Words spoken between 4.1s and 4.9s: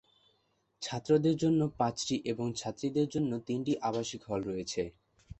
হল রয়েছে।